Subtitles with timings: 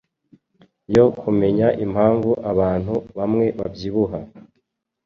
[0.95, 4.19] yo kumenya impamvu abantu bamwe babyibuha